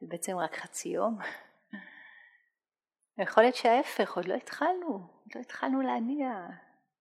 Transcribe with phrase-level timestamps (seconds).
[0.00, 1.18] זה בעצם רק חצי יום.
[3.22, 6.28] יכול להיות שההפך, עוד לא התחלנו, עוד לא התחלנו להניע.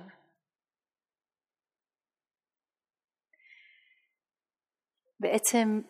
[5.19, 5.81] בעצם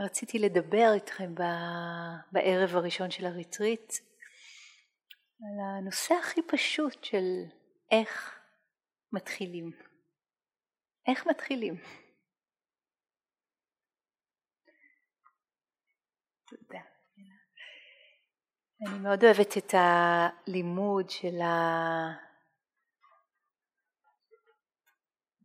[0.00, 1.34] רציתי לדבר איתכם
[2.32, 3.92] בערב הראשון של הריטריט
[5.40, 7.24] על הנושא הכי פשוט של
[7.90, 8.40] איך
[9.12, 9.70] מתחילים.
[11.08, 11.74] איך מתחילים?
[18.88, 21.36] אני מאוד אוהבת את הלימוד של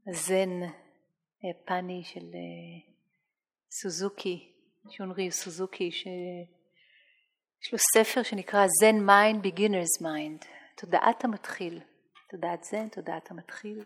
[0.08, 0.50] הזן
[1.42, 2.92] היפני של אה,
[3.72, 4.54] סוזוקי,
[4.90, 10.46] שונרי סוזוקי, שיש לו ספר שנקרא Zen Mind Beginner's Mind,
[10.78, 11.82] תודעת המתחיל,
[12.30, 13.86] תודעת זן, תודעת המתחיל.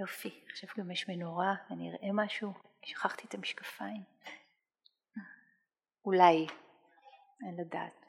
[0.00, 2.52] יופי, עכשיו גם יש מנורה, אני אראה משהו,
[2.84, 4.02] שכחתי את המשקפיים.
[6.04, 6.46] אולי,
[7.46, 8.07] אין לדעת.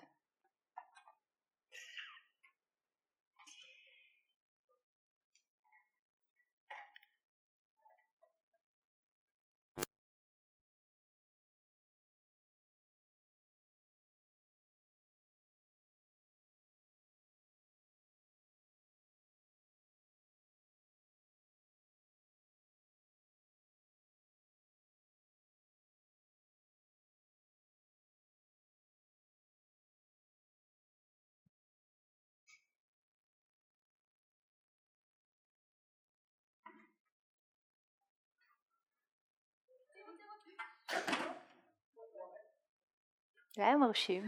[43.55, 44.27] זה היה מרשים.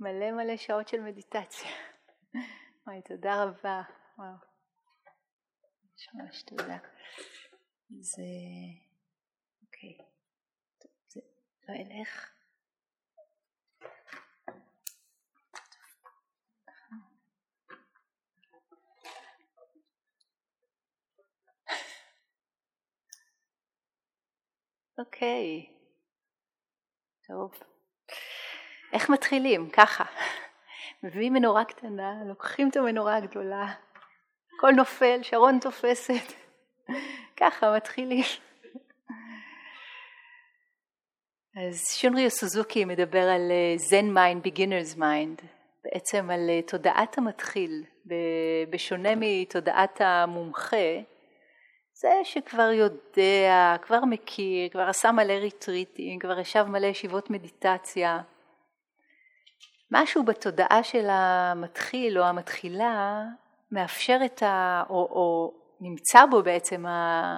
[0.00, 1.70] מלא מלא שעות של מדיטציה.
[2.86, 3.82] וואי, תודה רבה.
[4.18, 4.34] וואו.
[6.14, 6.78] ממש תודה.
[8.00, 8.22] זה...
[9.62, 9.98] אוקיי.
[10.78, 11.20] טוב, זה
[11.68, 12.30] לא אלך.
[24.98, 25.79] אוקיי,
[27.30, 27.50] טוב.
[28.92, 29.70] איך מתחילים?
[29.70, 30.04] ככה.
[31.02, 33.74] מביאים מנורה קטנה, לוקחים את המנורה הגדולה,
[34.56, 36.32] הכל נופל, שרון תופסת.
[37.40, 38.24] ככה מתחילים.
[41.56, 45.42] אז שונריו סוזוקי מדבר על Zen Mind, Beginner's Mind,
[45.84, 47.84] בעצם על אה, תודעת המתחיל,
[48.70, 51.00] בשונה מתודעת המומחה,
[52.00, 58.20] זה שכבר יודע, כבר מכיר, כבר עשה מלא ריטריטים, כבר ישב מלא ישיבות מדיטציה.
[59.90, 63.22] משהו בתודעה של המתחיל או המתחילה
[63.72, 64.82] מאפשר את ה...
[64.90, 67.36] או, או נמצא בו בעצם ה,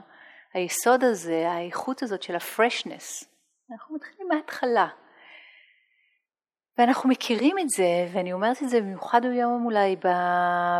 [0.54, 3.24] היסוד הזה, האיכות הזאת של הפרשנס.
[3.72, 4.88] אנחנו מתחילים מההתחלה.
[6.78, 9.96] ואנחנו מכירים את זה, ואני אומרת את זה במיוחד היום אולי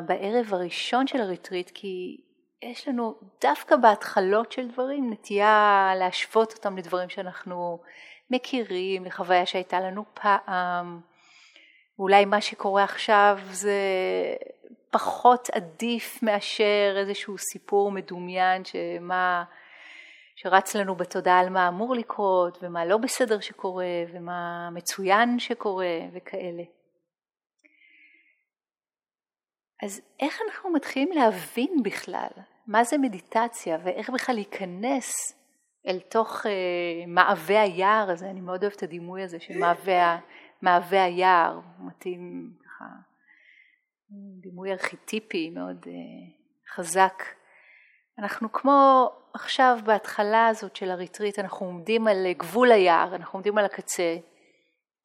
[0.06, 2.20] בערב הראשון של הריטריט, כי
[2.62, 7.82] יש לנו דווקא בהתחלות של דברים נטייה להשוות אותם לדברים שאנחנו
[8.30, 11.00] מכירים, לחוויה שהייתה לנו פעם.
[11.98, 13.78] אולי מה שקורה עכשיו זה
[14.90, 19.44] פחות עדיף מאשר איזשהו סיפור מדומיין שמה,
[20.36, 26.62] שרץ לנו בתודעה על מה אמור לקרות ומה לא בסדר שקורה ומה מצוין שקורה וכאלה.
[29.82, 32.30] אז איך אנחנו מתחילים להבין בכלל
[32.66, 35.12] מה זה מדיטציה ואיך בכלל להיכנס
[35.86, 36.48] אל תוך uh,
[37.06, 40.18] מעווה היער הזה, אני מאוד אוהבת את הדימוי הזה של מעווה,
[40.62, 42.84] מעווה היער, מתאים ככה,
[44.40, 47.22] דימוי ארכיטיפי מאוד uh, חזק.
[48.19, 53.64] אנחנו כמו עכשיו בהתחלה הזאת של הריטריט, אנחנו עומדים על גבול היער, אנחנו עומדים על
[53.64, 54.16] הקצה,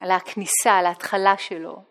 [0.00, 1.82] על הכניסה, על ההתחלה שלו,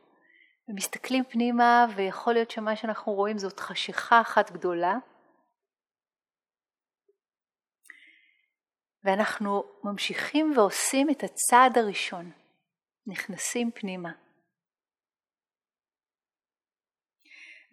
[0.70, 4.96] ומסתכלים פנימה ויכול להיות שמה שאנחנו רואים זאת חשיכה אחת גדולה
[9.08, 12.32] ואנחנו ממשיכים ועושים את הצעד הראשון,
[13.08, 14.12] נכנסים פנימה.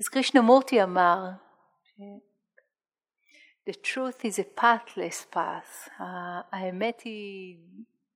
[0.00, 1.19] אז קרישנמורטי אמר,
[3.70, 6.02] The truth is a pathless path,
[6.52, 7.58] האמת היא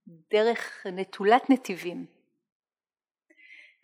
[0.06, 2.06] דרך נטולת נתיבים.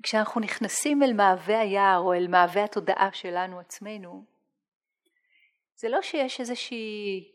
[0.02, 4.24] כשאנחנו נכנסים אל מעבה היער או אל מעבה התודעה שלנו עצמנו,
[5.76, 7.33] זה לא שיש איזושהי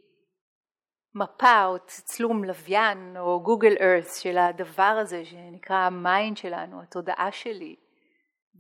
[1.19, 7.31] מפה או צלום לוויין או Google Earth של הדבר הזה שנקרא ה mind שלנו, התודעה
[7.31, 7.75] שלי,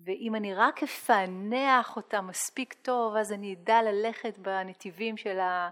[0.05, 5.69] ואם אני רק אפענח אותה מספיק טוב אז אני אדע ללכת בנתיבים של ה...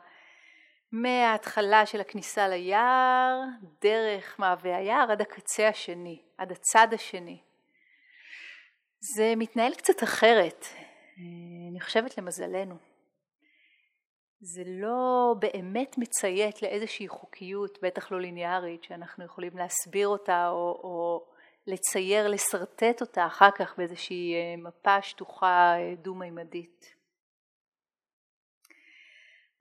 [0.92, 3.42] מההתחלה של הכניסה ליער,
[3.82, 7.42] דרך מעבה היער עד הקצה השני, עד הצד השני.
[9.00, 10.66] זה מתנהל קצת אחרת,
[11.72, 12.76] אני חושבת למזלנו.
[14.40, 21.26] זה לא באמת מציית לאיזושהי חוקיות, בטח לא ליניארית, שאנחנו יכולים להסביר אותה או, או
[21.68, 26.96] לצייר, לשרטט אותה אחר כך באיזושהי אה, מפה שטוחה אה, דו-מימדית.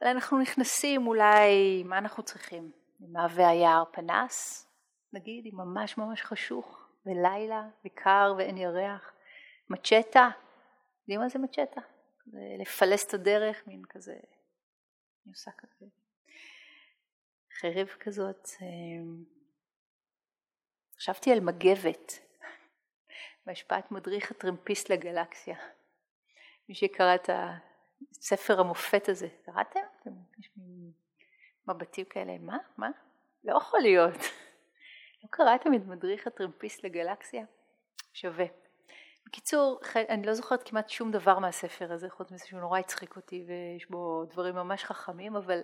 [0.03, 2.71] אנחנו נכנסים אולי, מה אנחנו צריכים?
[3.01, 4.67] למעבה היער פנס,
[5.13, 9.13] נגיד, אם ממש ממש חשוך, ולילה, וקר ואין ירח,
[9.71, 10.29] מצ'טה,
[11.03, 11.81] יודעים מה זה מצ'טה?
[12.59, 14.15] לפלס את הדרך, מין כזה,
[15.27, 15.87] אני עושה כזה,
[17.61, 18.49] חרב כזאת.
[18.63, 18.67] אה,
[20.97, 22.13] חשבתי על מגבת,
[23.47, 25.57] בהשפעת מדריך הטרמפיסט לגלקסיה.
[26.69, 27.31] מי שקרא את
[28.11, 29.81] הספר המופת הזה, קראתם?
[30.39, 30.51] יש
[31.69, 32.59] מבטים כאלה, מה?
[32.77, 32.91] מה?
[33.45, 34.19] לא יכול להיות.
[35.23, 37.45] לא קראתם את מדריך הטרמפיסט לגלקסיה?
[38.13, 38.66] שווה.
[39.27, 43.45] בקיצור, אני לא זוכרת כמעט שום דבר מהספר הזה, חוץ מזה שהוא נורא הצחיק אותי
[43.47, 45.61] ויש בו דברים ממש חכמים, אבל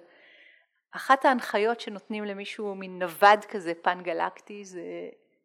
[0.90, 4.82] אחת ההנחיות שנותנים למישהו מין נווד כזה פן גלקטי זה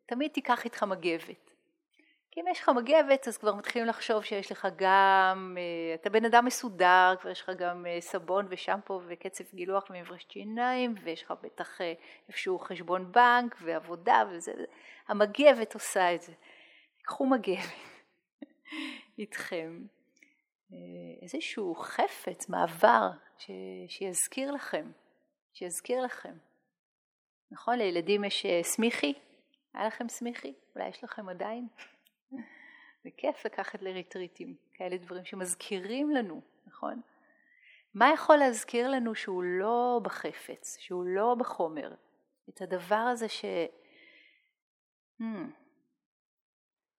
[0.06, 1.52] תמיד תיקח איתך מגבת.
[2.32, 6.26] כי אם יש לך מגבת אז כבר מתחילים לחשוב שיש לך גם, אה, אתה בן
[6.26, 11.34] אדם מסודר, כבר יש לך גם אה, סבון ושמפו וקצף גילוח ומברשת שיניים ויש לך
[11.44, 11.94] בטח אה,
[12.28, 14.52] איפשהו חשבון בנק ועבודה וזה,
[15.08, 16.34] המגבת עושה את זה.
[17.04, 17.97] קחו מגבת
[19.20, 19.86] איתכם.
[21.22, 23.52] איזשהו חפץ, מעבר, ש...
[23.88, 24.92] שיזכיר לכם,
[25.54, 26.34] שיזכיר לכם.
[27.52, 29.14] נכון, לילדים יש סמיכי,
[29.74, 30.54] היה לכם סמיכי?
[30.76, 31.68] אולי יש לכם עדיין?
[33.04, 37.02] זה כיף לקחת לריטריטים, כאלה דברים שמזכירים לנו, נכון?
[37.94, 41.94] מה יכול להזכיר לנו שהוא לא בחפץ, שהוא לא בחומר?
[42.50, 43.46] את הדבר הזה ש...
[45.22, 45.24] Hmm,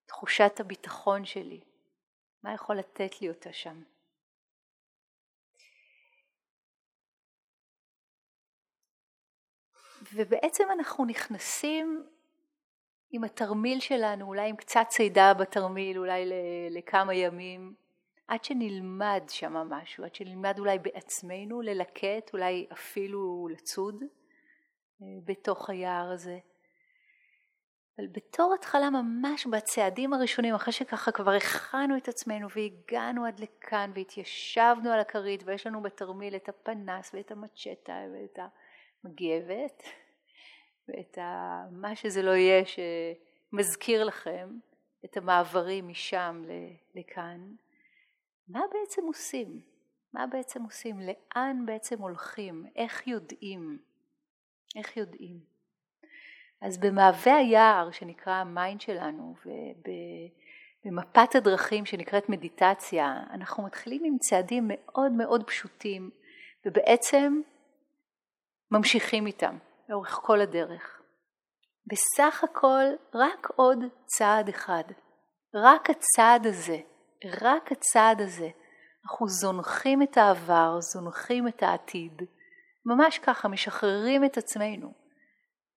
[0.09, 1.61] תחושת הביטחון שלי,
[2.43, 3.83] מה יכול לתת לי אותה שם?
[10.15, 12.07] ובעצם אנחנו נכנסים
[13.11, 16.31] עם התרמיל שלנו, אולי עם קצת צידה בתרמיל, אולי
[16.71, 17.75] לכמה ימים,
[18.29, 24.03] עד שנלמד שם משהו, עד שנלמד אולי בעצמנו ללקט, אולי אפילו לצוד
[25.03, 26.39] אה, בתוך היער הזה.
[27.99, 33.91] אבל בתור התחלה ממש בצעדים הראשונים, אחרי שככה כבר הכנו את עצמנו והגענו עד לכאן
[33.95, 38.39] והתיישבנו על הכרית ויש לנו בתרמיל את הפנס ואת המצ'טה ואת
[39.05, 39.83] המגבת,
[40.89, 41.63] ואת ה...
[41.71, 44.59] מה שזה לא יהיה שמזכיר לכם
[45.05, 46.45] את המעברים משם
[46.95, 47.55] לכאן,
[48.49, 49.61] מה בעצם עושים?
[50.13, 51.01] מה בעצם עושים?
[51.01, 52.67] לאן בעצם הולכים?
[52.77, 53.79] איך יודעים?
[54.77, 55.58] איך יודעים?
[56.63, 59.35] אז במעבה היער שנקרא ה mind שלנו
[60.85, 66.11] ובמפת הדרכים שנקראת מדיטציה אנחנו מתחילים עם צעדים מאוד מאוד פשוטים
[66.67, 67.41] ובעצם
[68.71, 69.59] ממשיכים איתם.
[69.89, 71.03] לאורך כל הדרך.
[71.87, 72.85] בסך הכל
[73.15, 74.85] רק עוד צעד אחד.
[75.55, 76.79] רק הצעד הזה,
[77.43, 78.49] רק הצעד הזה.
[79.05, 82.23] אנחנו זונחים את העבר, זונחים את העתיד.
[82.87, 84.93] ממש ככה, משחררים את עצמנו.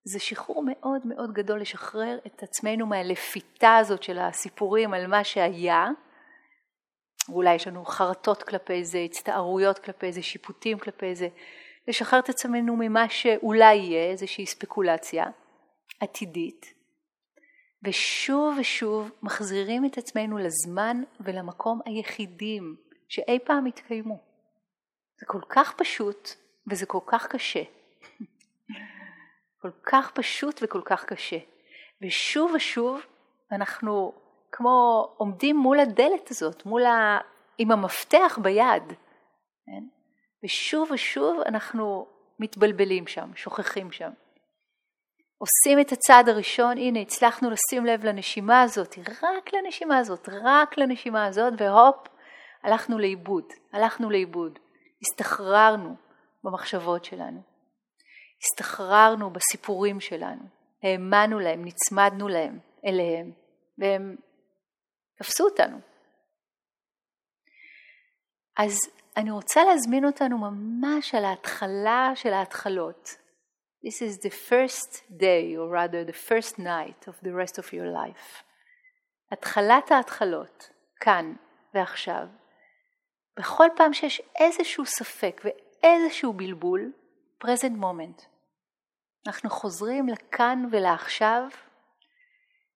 [0.04, 5.88] זה שחרור מאוד מאוד גדול לשחרר את עצמנו מהלפיתה הזאת של הסיפורים על מה שהיה.
[7.28, 11.28] אולי יש לנו חרטות כלפי זה, הצטערויות כלפי זה, שיפוטים כלפי זה.
[11.88, 15.24] לשחרר את עצמנו ממה שאולי יהיה, איזושהי ספקולציה
[16.00, 16.74] עתידית,
[17.84, 22.76] ושוב ושוב מחזירים את עצמנו לזמן ולמקום היחידים
[23.08, 24.18] שאי פעם התקיימו.
[25.20, 26.28] זה כל כך פשוט
[26.70, 27.62] וזה כל כך קשה.
[29.62, 31.38] כל כך פשוט וכל כך קשה.
[32.02, 33.00] ושוב ושוב
[33.52, 34.12] אנחנו
[34.52, 37.18] כמו עומדים מול הדלת הזאת, מול ה...
[37.58, 38.82] עם המפתח ביד.
[39.66, 39.84] כן?
[40.44, 42.06] ושוב ושוב אנחנו
[42.38, 44.10] מתבלבלים שם, שוכחים שם.
[45.38, 51.26] עושים את הצעד הראשון, הנה הצלחנו לשים לב לנשימה הזאת, רק לנשימה הזאת, רק לנשימה
[51.26, 52.08] הזאת, והופ,
[52.62, 54.58] הלכנו לאיבוד, הלכנו לאיבוד,
[55.02, 55.96] הסתחררנו
[56.44, 57.51] במחשבות שלנו,
[58.44, 60.42] הסתחררנו בסיפורים שלנו,
[60.82, 63.32] האמנו להם, נצמדנו להם, אליהם,
[63.78, 64.16] והם
[65.18, 65.80] תפסו אותנו.
[68.56, 68.78] אז
[69.16, 73.16] אני רוצה להזמין אותנו ממש על ההתחלה של ההתחלות.
[73.86, 77.88] This is the first day, or rather the first night of the rest of your
[78.02, 78.42] life.
[79.32, 80.70] התחלת ההתחלות,
[81.00, 81.34] כאן
[81.74, 82.26] ועכשיו.
[83.38, 86.92] בכל פעם שיש איזשהו ספק ואיזשהו בלבול,
[87.44, 88.31] present moment.
[89.26, 91.48] אנחנו חוזרים לכאן ולעכשיו,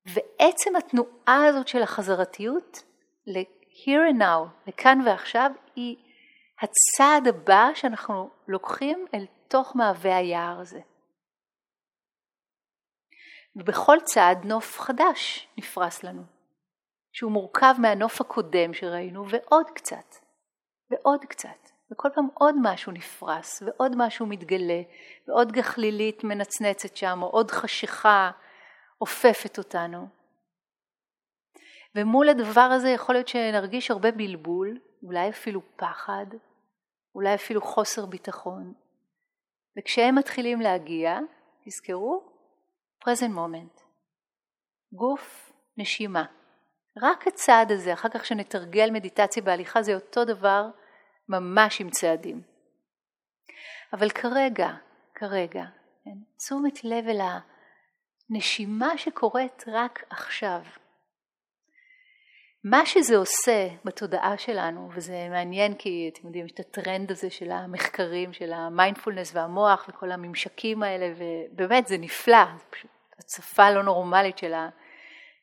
[0.07, 2.83] ועצם התנועה הזאת של החזרתיות
[3.27, 5.97] ל-here and now, לכאן ועכשיו, היא
[6.61, 10.81] הצעד הבא שאנחנו לוקחים אל תוך מעבה היער הזה.
[13.57, 16.23] ובכל צעד נוף חדש נפרס לנו,
[17.13, 20.15] שהוא מורכב מהנוף הקודם שראינו ועוד קצת,
[20.91, 24.83] ועוד קצת, וכל פעם עוד משהו נפרס, ועוד משהו מתגלה,
[25.29, 28.31] ועוד גחלילית מנצנצת שם, או עוד חשיכה
[28.99, 30.09] עופפת אותנו.
[31.95, 36.27] ומול הדבר הזה יכול להיות שנרגיש הרבה בלבול, אולי אפילו פחד,
[37.15, 38.75] אולי אפילו חוסר ביטחון.
[39.79, 41.19] וכשהם מתחילים להגיע,
[41.65, 42.25] תזכרו,
[43.05, 43.81] present moment.
[44.93, 46.25] גוף, נשימה.
[47.03, 50.69] רק הצעד הזה, אחר כך שנתרגל מדיטציה בהליכה, זה אותו דבר
[51.29, 52.43] ממש עם צעדים.
[53.93, 54.69] אבל כרגע,
[55.15, 55.65] כרגע,
[56.05, 57.21] כן, תשומת לב אל
[58.31, 60.61] הנשימה שקורית רק עכשיו.
[62.65, 67.51] מה שזה עושה בתודעה שלנו, וזה מעניין כי אתם יודעים, יש את הטרנד הזה של
[67.51, 74.39] המחקרים, של המיינדפולנס והמוח וכל הממשקים האלה, ובאמת זה נפלא, זה פשוט הצפה לא נורמלית
[74.39, 74.53] של,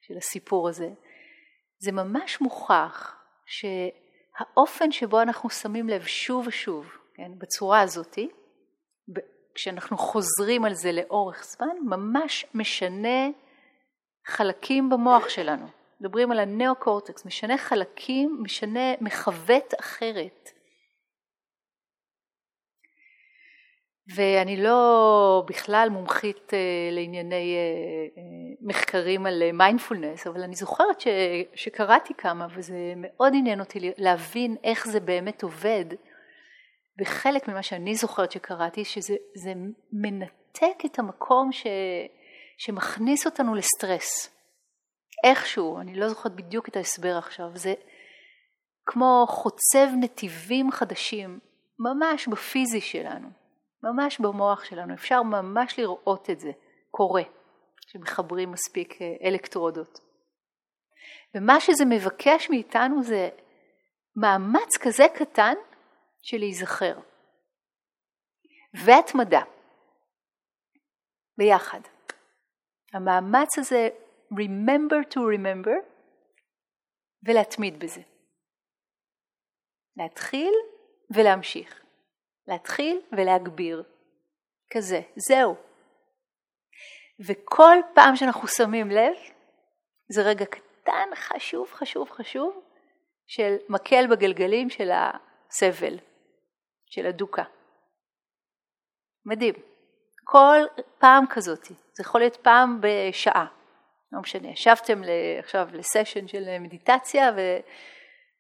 [0.01, 0.89] של הסיפור הזה.
[1.79, 3.15] זה ממש מוכח
[4.37, 8.29] שהאופן שבו אנחנו שמים לב שוב ושוב, כן, בצורה הזאתי,
[9.55, 13.29] כשאנחנו חוזרים על זה לאורך זמן, ממש משנה
[14.25, 15.65] חלקים במוח שלנו.
[16.01, 20.49] מדברים על הנאו-קורטקס, משנה חלקים, משנה, מכוות אחרת.
[24.07, 26.60] ואני לא בכלל מומחית אה,
[26.91, 27.62] לענייני אה,
[28.17, 28.24] אה,
[28.62, 31.07] מחקרים על מיינדפולנס, אבל אני זוכרת ש,
[31.55, 35.86] שקראתי כמה וזה מאוד עניין אותי להבין איך זה באמת עובד.
[37.01, 39.53] וחלק ממה שאני זוכרת שקראתי, שזה
[39.91, 41.67] מנתק את המקום ש,
[42.57, 44.29] שמכניס אותנו לסטרס.
[45.24, 47.74] איכשהו, אני לא זוכרת בדיוק את ההסבר עכשיו, זה
[48.86, 51.39] כמו חוצב נתיבים חדשים,
[51.79, 53.27] ממש בפיזי שלנו,
[53.83, 56.51] ממש במוח שלנו, אפשר ממש לראות את זה
[56.91, 57.23] קורה,
[57.87, 59.99] כשמחברים מספיק אה, אלקטרודות.
[61.35, 63.29] ומה שזה מבקש מאיתנו זה
[64.15, 65.53] מאמץ כזה קטן
[66.21, 66.99] של להיזכר.
[68.85, 69.41] והתמדה.
[71.37, 71.79] ביחד.
[72.93, 73.89] המאמץ הזה
[74.33, 75.75] remember to remember
[77.23, 78.01] ולהתמיד בזה.
[79.97, 80.53] להתחיל
[81.15, 81.82] ולהמשיך.
[82.47, 83.83] להתחיל ולהגביר.
[84.71, 85.55] כזה, זהו.
[87.27, 89.15] וכל פעם שאנחנו שמים לב,
[90.09, 92.63] זה רגע קטן, חשוב, חשוב, חשוב,
[93.27, 95.97] של מקל בגלגלים של הסבל,
[96.85, 97.43] של הדוקה.
[99.25, 99.53] מדהים.
[100.23, 100.57] כל
[101.00, 103.45] פעם כזאת, זה יכול להיות פעם בשעה,
[104.12, 105.01] לא משנה, ישבתם
[105.39, 107.31] עכשיו לסשן של מדיטציה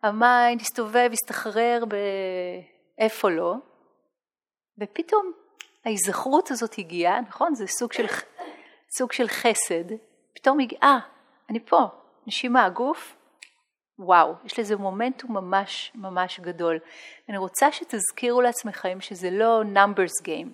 [0.03, 1.83] והמיינד הסתובב, הסתחרר
[2.97, 3.53] באיפה לא,
[4.77, 5.31] ופתאום
[5.85, 7.55] ההיזכרות הזאת הגיעה, נכון?
[7.55, 8.05] זה סוג של,
[8.97, 9.95] סוג של חסד,
[10.33, 10.99] פתאום הגיעה, אה,
[11.49, 11.81] אני פה,
[12.27, 13.15] נשימה, גוף,
[13.99, 16.79] וואו, יש לזה מומנטום ממש ממש גדול.
[17.29, 20.47] אני רוצה שתזכירו לעצמכם שזה לא numbers game.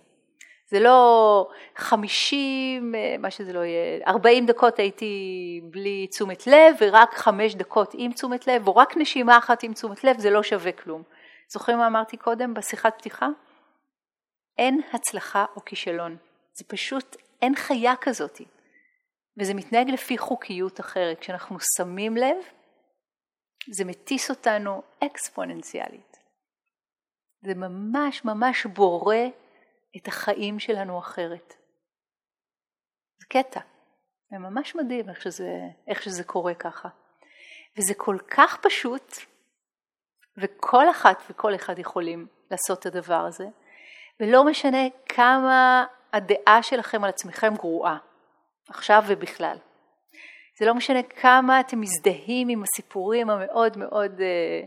[0.72, 7.14] זה לא חמישים, אה, מה שזה לא יהיה, ארבעים דקות הייתי בלי תשומת לב ורק
[7.14, 10.72] חמש דקות עם תשומת לב, או רק נשימה אחת עם תשומת לב, זה לא שווה
[10.72, 11.04] כלום.
[11.48, 13.28] זוכרים מה אמרתי קודם בשיחת פתיחה?
[14.60, 16.18] אין הצלחה או כישלון.
[16.54, 18.42] זה פשוט, אין חיה כזאת.
[19.40, 21.20] וזה מתנהג לפי חוקיות אחרת.
[21.20, 22.38] כשאנחנו שמים לב,
[23.72, 26.18] זה מטיס אותנו אקספוננציאלית.
[27.46, 29.16] זה ממש ממש בורא
[29.98, 31.54] את החיים שלנו אחרת.
[33.20, 33.60] זה קטע,
[34.32, 35.52] זה ממש מדהים איך שזה,
[35.88, 36.90] איך שזה קורה ככה.
[37.78, 39.14] וזה כל כך פשוט,
[40.38, 43.46] וכל אחת וכל אחד יכולים לעשות את הדבר הזה,
[44.20, 47.98] ולא משנה כמה הדעה שלכם על עצמכם גרועה,
[48.70, 49.58] עכשיו ובכלל.
[50.60, 54.62] זה לא משנה כמה אתם מזדהים עם הסיפורים המאוד מאוד אה,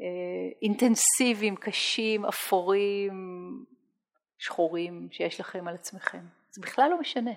[0.00, 3.14] אה, אינטנסיביים, קשים, אפורים,
[4.38, 6.26] שחורים שיש לכם על עצמכם.
[6.50, 7.30] זה בכלל לא משנה.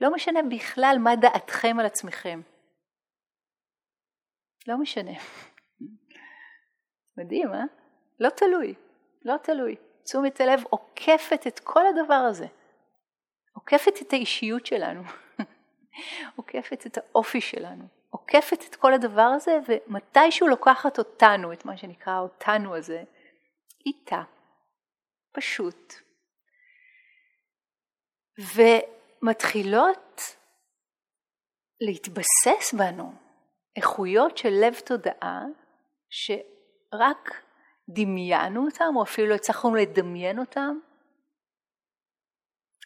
[0.00, 2.40] לא משנה בכלל מה דעתכם על עצמכם.
[4.66, 5.12] לא משנה.
[7.18, 7.64] מדהים, אה?
[8.20, 8.74] לא תלוי,
[9.24, 9.76] לא תלוי.
[10.10, 12.46] תשומת הלב עוקפת את כל הדבר הזה.
[13.54, 15.02] עוקפת את האישיות שלנו,
[16.36, 22.18] עוקפת את האופי שלנו, עוקפת את כל הדבר הזה, ומתישהו לוקחת אותנו, את מה שנקרא
[22.18, 23.04] אותנו הזה,
[23.86, 24.22] איתה.
[25.32, 25.94] פשוט.
[29.22, 30.20] ומתחילות
[31.80, 33.12] להתבסס בנו
[33.76, 35.42] איכויות של לב תודעה
[36.10, 37.42] שרק
[37.92, 40.78] דמיינו אותם או אפילו לא הצלחנו לדמיין אותם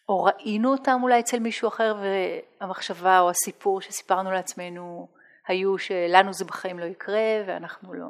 [0.08, 5.08] או ראינו אותם אולי אצל מישהו אחר והמחשבה או הסיפור שסיפרנו לעצמנו
[5.46, 8.06] היו שלנו זה בחיים לא יקרה ואנחנו לא,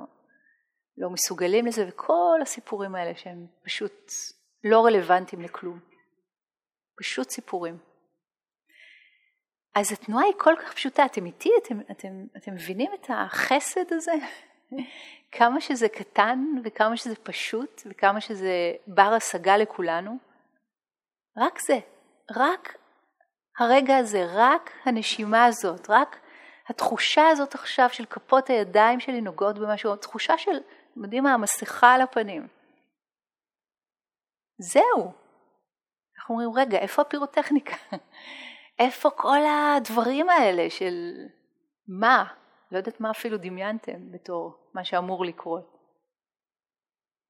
[0.99, 4.11] לא מסוגלים לזה וכל הסיפורים האלה שהם פשוט
[4.65, 5.81] לא רלוונטיים לכלום.
[6.99, 7.79] פשוט סיפורים.
[9.75, 11.51] אז התנועה היא כל כך פשוטה, אתם איתי?
[11.63, 14.13] אתם, אתם, אתם מבינים את החסד הזה?
[15.33, 20.17] כמה שזה קטן וכמה שזה פשוט וכמה שזה בר השגה לכולנו?
[21.37, 21.79] רק זה,
[22.37, 22.77] רק
[23.59, 26.21] הרגע הזה, רק הנשימה הזאת, רק
[26.69, 30.57] התחושה הזאת עכשיו של כפות הידיים שלי נוגעות במשהו, תחושה של,
[30.93, 32.49] אתם יודעים מה, המסכה על הפנים.
[34.59, 35.13] זהו.
[36.17, 37.77] אנחנו אומרים, רגע, איפה הפירוטכניקה?
[38.79, 41.13] איפה כל הדברים האלה של
[41.89, 42.25] מה?
[42.75, 45.79] לא יודעת מה אפילו דמיינתם בתור מה שאמור לקרות.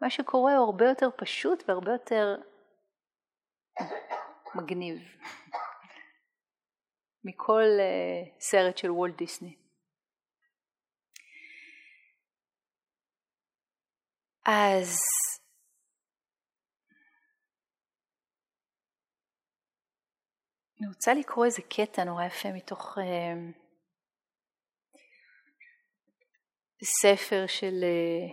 [0.00, 2.36] מה שקורה הוא הרבה יותר פשוט והרבה יותר
[4.54, 4.98] מגניב
[7.24, 9.56] מכל uh, סרט של וולט דיסני.
[14.46, 14.94] אז
[20.80, 23.63] אני רוצה לקרוא איזה קטע נורא יפה מתוך uh,
[26.84, 28.32] ספר של uh,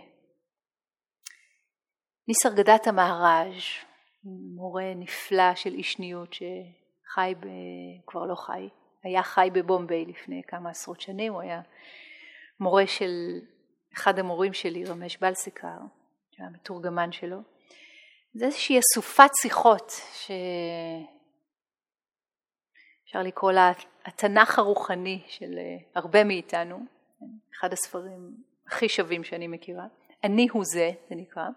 [2.28, 3.62] ניסר גדת המהר"ז,
[4.54, 7.46] מורה נפלא של אישניות שחי, ב...
[8.06, 8.68] כבר לא חי,
[9.04, 11.60] היה חי בבומביי לפני כמה עשרות שנים, הוא היה
[12.60, 13.10] מורה של
[13.94, 15.78] אחד המורים שלי, רמש בלסקר,
[16.30, 17.38] שהיה מתורגמן שלו.
[18.34, 19.92] זה איזושהי אסופת שיחות
[23.02, 23.72] שאפשר לקרוא לה
[24.04, 25.58] התנ"ך הרוחני של
[25.94, 26.78] הרבה מאיתנו,
[27.58, 29.86] אחד הספרים הכי שווים שאני מכירה.
[30.24, 31.48] אני הוא זה, זה נקרא.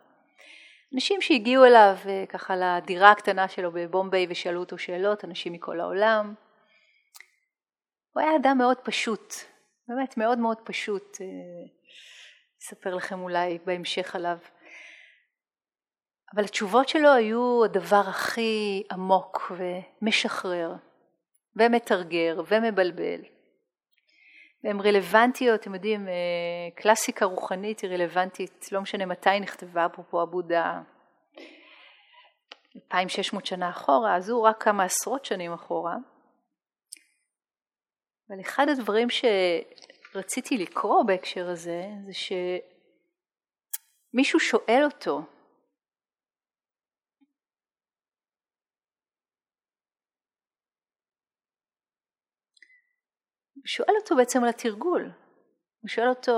[0.93, 6.34] אנשים שהגיעו אליו אה, ככה לדירה הקטנה שלו בבומביי ושאלו אותו שאלות, אנשים מכל העולם.
[8.13, 9.34] הוא היה אדם מאוד פשוט,
[9.88, 11.25] באמת מאוד מאוד פשוט, אה,
[12.62, 14.38] אספר לכם אולי בהמשך עליו.
[16.36, 20.75] אבל התשובות שלו היו הדבר הכי עמוק ומשחרר
[21.56, 23.35] ומתרגר ומבלבל.
[24.65, 26.13] והן רלוונטיות, אתם יודעים, אה,
[26.75, 30.82] קלאסיקה רוחנית היא רלוונטית, לא משנה מתי נכתבה, אפרופו הבודה,
[32.78, 35.95] 2600 שנה אחורה, אז הוא רק כמה עשרות שנים אחורה.
[38.30, 42.12] אבל אחד הדברים שרציתי לקרוא בהקשר הזה, זה
[44.13, 45.21] שמישהו שואל אותו,
[53.65, 55.12] שואל אותו בעצם על התרגול,
[55.82, 56.36] הוא שואל אותו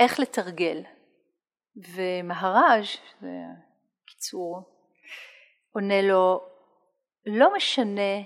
[0.00, 0.82] איך לתרגל,
[1.76, 2.86] ומהראז',
[3.20, 3.28] זה
[4.06, 4.62] קיצור,
[5.74, 6.40] עונה לו,
[7.26, 8.22] לא משנה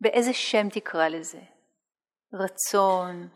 [0.00, 1.40] באיזה שם תקרא לזה,
[2.34, 3.28] רצון,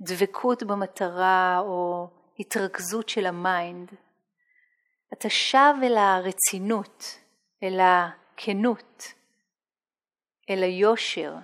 [0.00, 3.90] דבקות במטרה או התרכזות של ה mind,
[5.12, 7.04] אתה שב אל הרצינות,
[7.62, 9.02] אל הכנות,
[10.50, 11.34] אל היושר,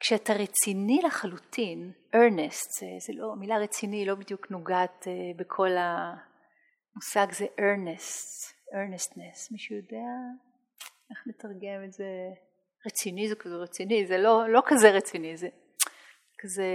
[0.00, 7.32] כשאתה רציני לחלוטין, earnest, זה, זה לא, מילה רציני לא בדיוק נוגעת uh, בכל המושג
[7.32, 10.06] זה earnest, earnestness, מישהו יודע
[11.10, 12.04] איך נתרגם את זה?
[12.86, 15.48] רציני זה כזה רציני, זה לא, לא כזה רציני, זה
[16.38, 16.66] כזה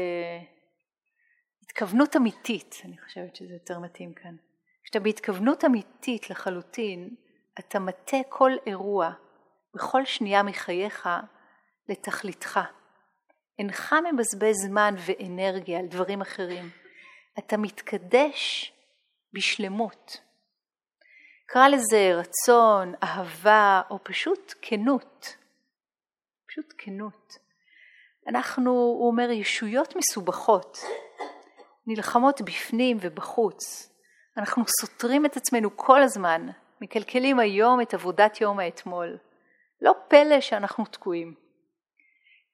[1.63, 4.35] התכוונות אמיתית, אני חושבת שזה יותר מתאים כאן.
[4.83, 7.15] כשאתה בהתכוונות אמיתית לחלוטין,
[7.59, 9.11] אתה מטה כל אירוע
[9.75, 11.09] בכל שנייה מחייך
[11.89, 12.59] לתכליתך.
[13.59, 16.69] אינך מבזבז זמן ואנרגיה על דברים אחרים,
[17.39, 18.73] אתה מתקדש
[19.33, 20.17] בשלמות.
[21.45, 25.37] קרא לזה רצון, אהבה או פשוט כנות.
[26.47, 27.33] פשוט כנות.
[28.27, 30.77] אנחנו, הוא אומר, ישויות מסובכות,
[31.87, 33.89] נלחמות בפנים ובחוץ.
[34.37, 36.47] אנחנו סותרים את עצמנו כל הזמן,
[36.81, 39.17] מקלקלים היום את עבודת יום האתמול.
[39.81, 41.44] לא פלא שאנחנו תקועים.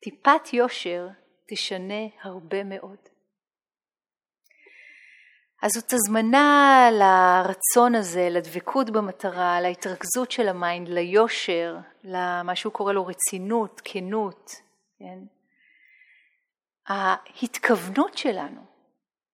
[0.03, 1.07] טיפת יושר
[1.49, 2.97] תשנה הרבה מאוד.
[5.63, 12.93] אז זאת הזמנה לרצון הזה, לדבקות במטרה, להתרכזות של ה mind, ליושר, למה שהוא קורא
[12.93, 14.51] לו רצינות, כנות,
[14.99, 15.19] כן?
[16.87, 18.61] ההתכוונות שלנו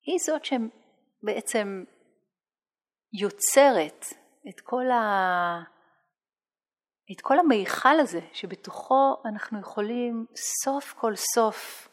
[0.05, 1.83] היא זאת שבעצם
[3.13, 4.05] יוצרת
[4.49, 5.76] את כל, ה...
[7.11, 11.87] את כל המיכל הזה שבתוכו אנחנו יכולים סוף כל סוף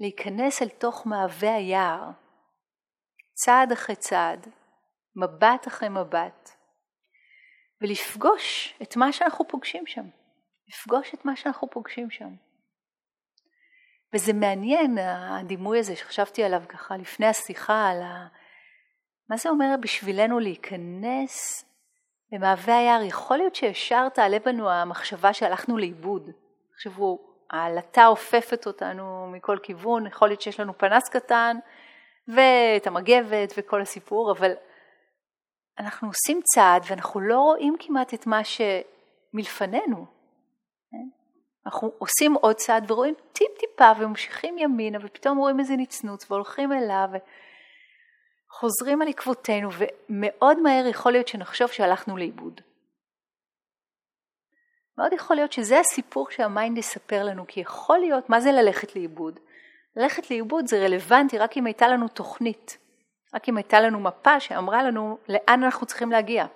[0.00, 2.10] להיכנס אל תוך מעבה היער
[3.34, 4.48] צעד אחרי צעד,
[5.16, 6.50] מבט אחרי מבט,
[7.80, 10.04] ולפגוש את מה שאנחנו פוגשים שם.
[10.68, 12.34] לפגוש את מה שאנחנו פוגשים שם.
[14.14, 18.26] וזה מעניין הדימוי הזה שחשבתי עליו ככה לפני השיחה, על ה...
[19.28, 21.64] מה זה אומר בשבילנו להיכנס
[22.32, 23.02] למעבה היער?
[23.02, 26.30] יכול להיות שישר תעלה בנו המחשבה שהלכנו לאיבוד.
[26.72, 27.18] תחשבו,
[27.50, 31.56] העלטה אופפת אותנו מכל כיוון, יכול להיות שיש לנו פנס קטן,
[32.28, 34.52] ואת המגבת וכל הסיפור, אבל
[35.78, 40.06] אנחנו עושים צעד ואנחנו לא רואים כמעט את מה שמלפנינו.
[40.90, 41.08] כן?
[41.66, 47.08] אנחנו עושים עוד צעד ורואים טיפ טיפה וממשיכים ימינה ופתאום רואים איזה נצנוץ והולכים אליו
[48.50, 52.60] וחוזרים על עקבותינו ומאוד מהר יכול להיות שנחשוב שהלכנו לאיבוד.
[54.98, 58.96] מאוד יכול להיות שזה הסיפור שה mind יספר לנו, כי יכול להיות, מה זה ללכת
[58.96, 59.40] לאיבוד?
[59.96, 62.78] ללכת לאיבוד זה רלוונטי רק אם הייתה לנו תוכנית,
[63.34, 66.46] רק אם הייתה לנו מפה שאמרה לנו לאן אנחנו צריכים להגיע.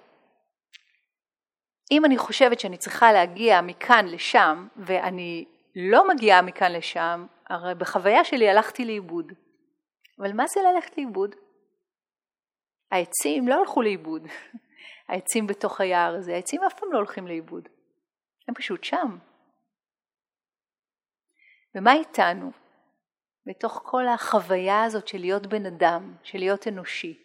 [1.91, 5.45] אם אני חושבת שאני צריכה להגיע מכאן לשם ואני
[5.77, 9.33] לא מגיעה מכאן לשם, הרי בחוויה שלי הלכתי לאיבוד.
[10.21, 11.35] אבל מה זה ללכת לאיבוד?
[12.95, 14.23] העצים לא הלכו לאיבוד,
[15.09, 17.69] העצים בתוך היער הזה, העצים אף פעם לא הולכים לאיבוד,
[18.49, 19.19] הם פשוט שם.
[21.75, 22.51] ומה איתנו?
[23.47, 27.19] בתוך כל החוויה הזאת של להיות בן אדם, של להיות אנושי,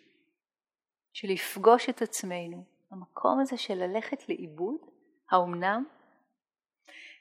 [1.14, 4.82] של לפגוש את עצמנו, המקום הזה של ללכת לאיבוד,
[5.32, 5.86] האומנם?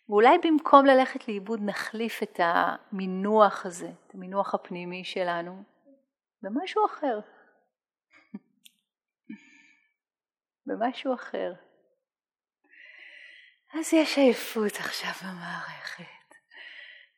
[0.09, 5.63] ואולי במקום ללכת לאיבוד נחליף את המינוח הזה, את המינוח הפנימי שלנו,
[6.43, 7.21] במשהו אחר.
[10.69, 11.53] במשהו אחר.
[13.75, 16.05] אז יש עייפות עכשיו במערכת.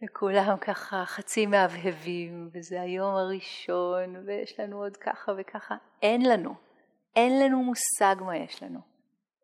[0.05, 5.75] וכולם ככה חצי מהבהבים, וזה היום הראשון, ויש לנו עוד ככה וככה.
[6.03, 6.55] אין לנו,
[7.17, 8.81] אין לנו מושג מה יש לנו.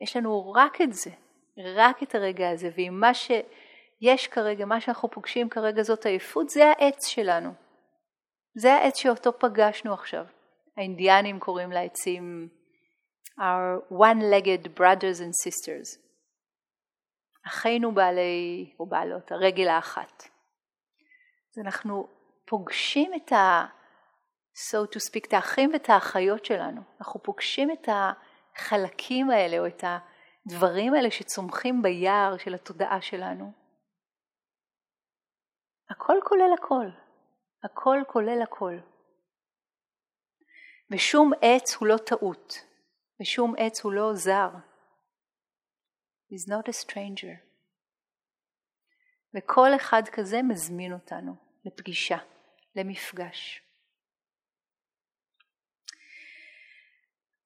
[0.00, 1.10] יש לנו רק את זה,
[1.58, 6.64] רק את הרגע הזה, ואם מה שיש כרגע, מה שאנחנו פוגשים כרגע זאת עייפות, זה
[6.66, 7.52] העץ שלנו.
[8.54, 10.24] זה העץ שאותו פגשנו עכשיו.
[10.76, 12.48] האינדיאנים קוראים לעצים
[13.38, 15.98] our one-legged brothers and sisters.
[17.46, 20.22] אחינו בעלי או בעלות, הרגל האחת.
[20.22, 22.08] אז אנחנו
[22.44, 23.66] פוגשים את ה...
[24.56, 26.80] so to speak, את האחים ואת האחיות שלנו.
[27.00, 33.52] אנחנו פוגשים את החלקים האלה או את הדברים האלה שצומחים ביער של התודעה שלנו.
[35.90, 36.86] הכל כולל הכל.
[37.64, 38.78] הכל כולל הכל.
[40.90, 42.54] ושום עץ הוא לא טעות,
[43.20, 44.50] ושום עץ הוא לא זר.
[46.32, 47.36] He's not a stranger.
[49.34, 51.46] וכל אחד כזה מזמין אותנו.
[51.66, 52.18] לפגישה,
[52.76, 53.62] למפגש.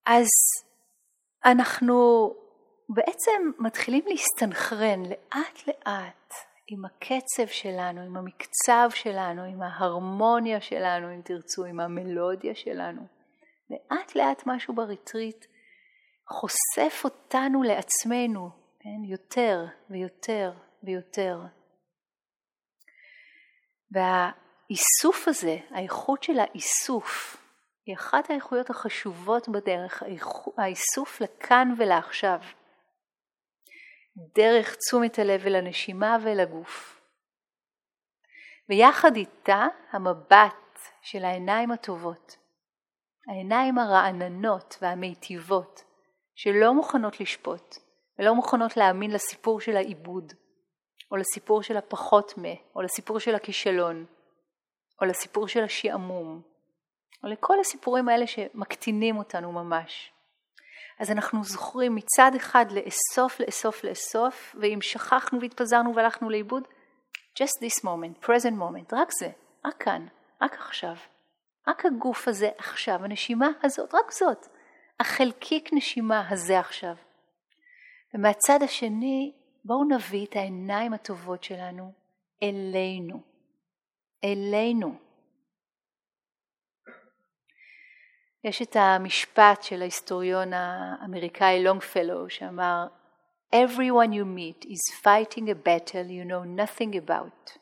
[0.06, 0.28] אז
[1.44, 1.94] אנחנו
[2.88, 6.34] בעצם מתחילים להסתנכרן לאט לאט
[6.68, 13.02] עם הקצב שלנו, עם המקצב שלנו, עם ההרמוניה שלנו, אם תרצו, עם המלודיה שלנו.
[13.70, 15.46] לאט לאט משהו בריטריט
[16.30, 19.04] חושף אותנו לעצמנו, כן?
[19.04, 21.40] יותר ויותר ויותר.
[23.90, 27.36] והאיסוף הזה, האיכות של האיסוף,
[27.86, 30.02] היא אחת האיכויות החשובות בדרך,
[30.56, 32.38] האיסוף לכאן ולעכשיו,
[34.16, 37.00] דרך תשומת הלב אל הנשימה ואל הגוף.
[38.68, 42.36] ויחד איתה המבט של העיניים הטובות,
[43.28, 45.89] העיניים הרעננות והמיטיבות,
[46.42, 47.76] שלא מוכנות לשפוט
[48.18, 50.32] ולא מוכנות להאמין לסיפור של העיבוד,
[51.10, 54.06] או לסיפור של הפחות מ, או לסיפור של הכישלון,
[55.00, 56.42] או לסיפור של השעמום,
[57.24, 60.12] או לכל הסיפורים האלה שמקטינים אותנו ממש.
[61.00, 66.62] אז אנחנו זוכרים מצד אחד לאסוף, לאסוף, לאסוף, ואם שכחנו והתפזרנו והלכנו לאיבוד,
[67.38, 69.30] just this moment, present moment, רק זה,
[69.64, 70.06] רק כאן,
[70.42, 70.94] רק עכשיו.
[71.68, 74.59] רק הגוף הזה עכשיו, הנשימה הזאת, רק זאת.
[75.00, 76.94] החלקיק נשימה הזה עכשיו.
[78.14, 79.32] ומהצד השני,
[79.64, 81.92] בואו נביא את העיניים הטובות שלנו
[82.42, 83.22] אלינו,
[84.24, 84.94] אלינו.
[88.44, 92.86] יש את המשפט של ההיסטוריון האמריקאי לונגפלו שאמר
[93.54, 97.58] Everyone you meet is fighting a battle you know nothing about.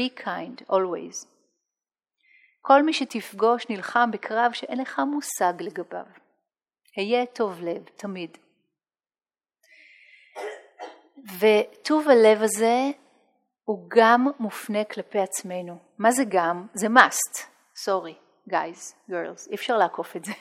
[0.00, 1.26] Be kind always.
[2.60, 6.25] כל מי שתפגוש נלחם בקרב שאין לך מושג לגביו.
[6.96, 8.38] היה טוב לב, תמיד.
[11.38, 12.90] וטוב הלב הזה
[13.64, 15.78] הוא גם מופנה כלפי עצמנו.
[15.98, 16.66] מה זה גם?
[16.74, 17.46] זה must.
[17.76, 18.14] סורי,
[18.50, 20.32] guys, girls, אי אפשר לעקוף את זה.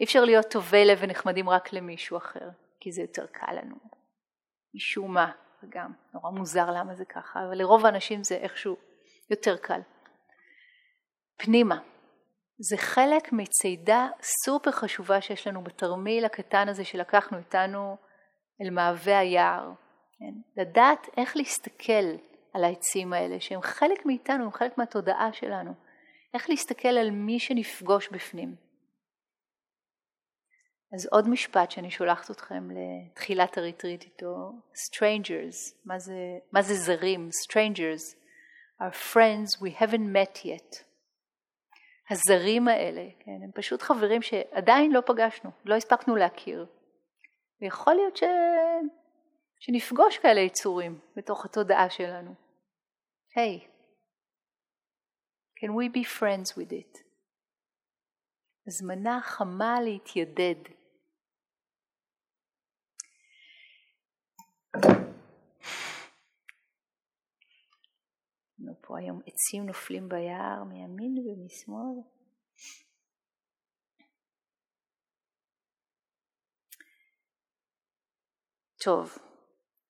[0.00, 2.48] אי אפשר להיות טובי לב ונחמדים רק למישהו אחר,
[2.80, 3.76] כי זה יותר קל לנו.
[4.74, 8.76] משום מה, וגם נורא מוזר למה זה ככה, אבל לרוב האנשים זה איכשהו
[9.30, 9.80] יותר קל.
[11.36, 11.78] פנימה.
[12.58, 17.96] זה חלק מצידה סופר חשובה שיש לנו בתרמיל הקטן הזה שלקחנו איתנו
[18.62, 19.72] אל מעבה היער.
[20.18, 20.62] כן?
[20.62, 22.16] לדעת איך להסתכל
[22.54, 25.72] על העצים האלה, שהם חלק מאיתנו, הם חלק מהתודעה שלנו.
[26.34, 28.54] איך להסתכל על מי שנפגוש בפנים.
[30.94, 36.14] אז עוד משפט שאני שולחת אתכם לתחילת הריטריט איתו, strangers, מה זה,
[36.52, 37.28] מה זה זרים?
[37.44, 38.16] strangers
[38.82, 40.85] are friends we haven't met yet.
[42.10, 46.66] הזרים האלה, כן, הם פשוט חברים שעדיין לא פגשנו, לא הספקנו להכיר.
[47.60, 48.22] ויכול להיות ש...
[49.60, 52.34] שנפגוש כאלה יצורים בתוך התודעה שלנו.
[53.36, 53.68] היי, hey,
[55.58, 56.98] can we be friends with it?
[58.66, 60.75] הזמנה חמה להתיידד.
[68.96, 72.00] פה היום עצים נופלים ביער מימין ומשמאל.
[78.84, 79.18] טוב,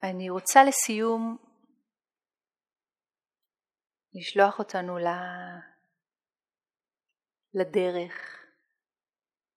[0.03, 1.37] אני רוצה לסיום
[4.15, 4.99] לשלוח אותנו
[7.55, 8.47] לדרך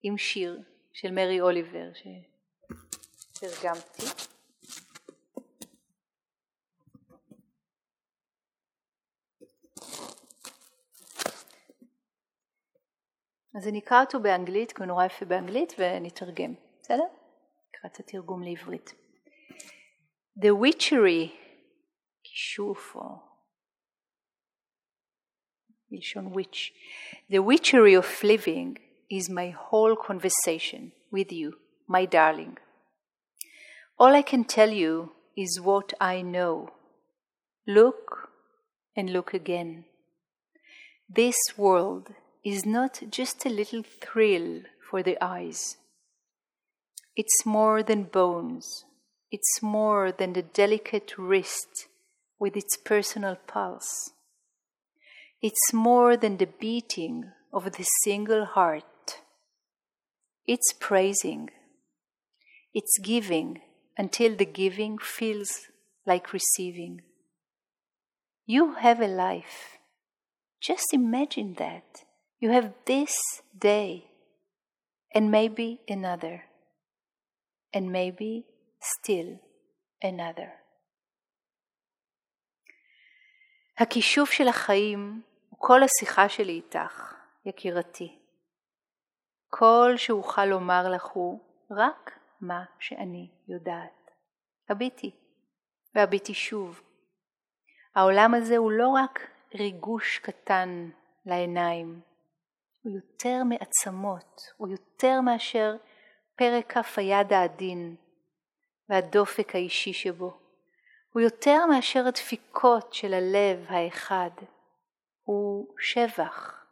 [0.04, 1.92] עם שיר של מרי אוליבר
[3.34, 4.04] שתרגמתי.
[13.57, 17.05] אז אני אקרא אותו באנגלית, כי הוא נורא יפה באנגלית, ונתרגם, בסדר?
[17.69, 18.95] נקרא את התרגום לעברית.
[20.39, 21.31] The witchery,
[22.25, 23.01] כישוף או
[25.91, 26.73] מלשון witch,
[27.31, 28.79] the witchery of living
[29.11, 31.53] is my whole conversation with you,
[31.89, 32.57] my darling.
[34.01, 36.71] All I can tell you is what I know.
[37.67, 38.31] Look
[38.97, 39.85] and look again.
[41.09, 42.09] This world
[42.44, 45.78] is not just a little thrill for the eyes.
[47.16, 48.86] It's more than bones.
[49.32, 51.88] It's more than the delicate wrist
[52.40, 54.12] with its personal pulse.
[55.42, 59.20] It's more than the beating of the single heart.
[60.48, 61.50] It's praising.
[62.74, 63.62] It's giving
[63.98, 65.52] until the giving feels
[66.06, 67.02] like receiving.
[68.46, 69.78] You have a life.
[70.62, 72.04] Just imagine that.
[72.42, 74.06] You have this day
[75.14, 76.38] and maybe another,
[77.74, 78.46] and maybe
[78.80, 79.40] still
[80.02, 80.50] another.
[83.78, 87.14] הכישוף של החיים הוא כל השיחה שלי איתך,
[87.46, 88.20] יקירתי.
[89.50, 91.40] כל שאוכל לומר לך הוא
[91.72, 94.12] רק מה שאני יודעת.
[94.70, 95.12] הביטי,
[95.96, 96.82] והביטי שוב.
[97.96, 99.20] העולם הזה הוא לא רק
[99.56, 100.90] ריגוש קטן
[101.26, 102.02] לעיניים,
[102.84, 105.76] הוא יותר מעצמות, הוא יותר מאשר
[106.36, 107.96] פרק כף היד העדין
[108.90, 110.38] והדופק האישי שבו.
[111.14, 114.30] הוא יותר מאשר הדפיקות של הלב האחד.
[115.24, 116.66] הוא שבח,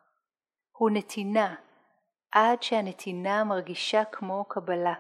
[0.72, 1.56] הוא נתינה,
[2.32, 4.94] עד שהנתינה מרגישה כמו קבלה.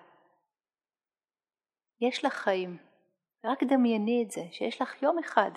[2.02, 2.78] יש לך חיים,
[3.46, 5.52] רק דמייני את זה, שיש לך יום אחד,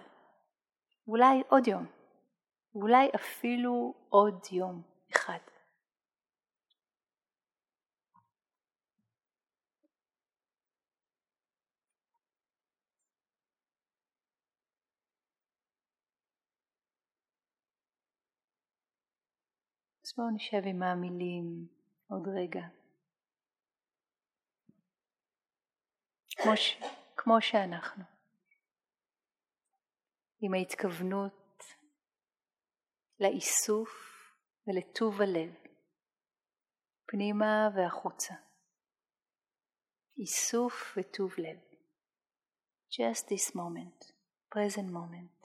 [1.08, 1.86] אולי עוד יום,
[2.74, 4.82] אולי אפילו עוד יום.
[5.12, 5.38] אחד.
[20.04, 21.66] אז בואו נשב עם המילים
[22.08, 22.60] עוד רגע.
[26.36, 26.76] כמו, ש...
[27.16, 28.04] כמו שאנחנו,
[30.40, 31.62] עם ההתכוונות
[33.20, 34.09] לאיסוף
[34.66, 35.54] ולטוב הלב,
[37.06, 38.34] פנימה והחוצה.
[40.18, 41.58] איסוף וטוב לב.
[42.90, 44.12] Just this moment,
[44.54, 45.39] present moment.